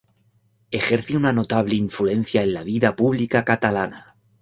[0.71, 4.15] Ejerce una notable influencia en la vida pública catalana.